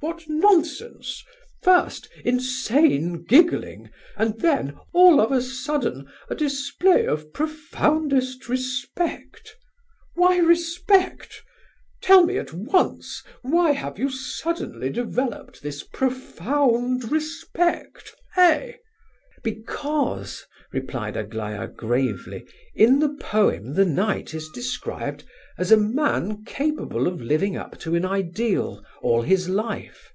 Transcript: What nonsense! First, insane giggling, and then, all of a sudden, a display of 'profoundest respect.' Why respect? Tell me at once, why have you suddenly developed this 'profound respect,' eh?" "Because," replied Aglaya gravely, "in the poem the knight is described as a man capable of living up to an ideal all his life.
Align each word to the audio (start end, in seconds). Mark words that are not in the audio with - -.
What 0.00 0.24
nonsense! 0.28 1.24
First, 1.62 2.10
insane 2.26 3.24
giggling, 3.24 3.88
and 4.18 4.38
then, 4.38 4.76
all 4.92 5.18
of 5.18 5.32
a 5.32 5.40
sudden, 5.40 6.12
a 6.28 6.34
display 6.34 7.06
of 7.06 7.32
'profoundest 7.32 8.46
respect.' 8.46 9.56
Why 10.14 10.36
respect? 10.36 11.42
Tell 12.02 12.22
me 12.26 12.36
at 12.36 12.52
once, 12.52 13.24
why 13.40 13.70
have 13.70 13.98
you 13.98 14.10
suddenly 14.10 14.90
developed 14.90 15.62
this 15.62 15.82
'profound 15.82 17.10
respect,' 17.10 18.14
eh?" 18.36 18.74
"Because," 19.42 20.44
replied 20.70 21.16
Aglaya 21.16 21.66
gravely, 21.68 22.44
"in 22.74 22.98
the 22.98 23.14
poem 23.20 23.72
the 23.74 23.84
knight 23.86 24.34
is 24.34 24.48
described 24.48 25.22
as 25.56 25.70
a 25.70 25.76
man 25.76 26.44
capable 26.44 27.06
of 27.06 27.20
living 27.20 27.56
up 27.56 27.78
to 27.78 27.94
an 27.94 28.04
ideal 28.04 28.82
all 29.02 29.22
his 29.22 29.48
life. 29.48 30.10